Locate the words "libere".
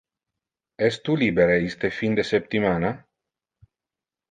1.23-1.59